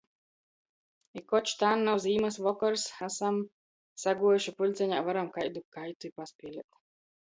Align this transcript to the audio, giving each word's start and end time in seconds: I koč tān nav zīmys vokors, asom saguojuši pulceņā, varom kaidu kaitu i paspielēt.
I 1.21 1.21
koč 1.33 1.53
tān 1.59 1.83
nav 1.89 2.01
zīmys 2.07 2.41
vokors, 2.47 2.87
asom 3.11 3.39
saguojuši 4.07 4.59
pulceņā, 4.59 5.07
varom 5.13 5.35
kaidu 5.41 5.67
kaitu 5.81 6.15
i 6.15 6.21
paspielēt. 6.21 6.87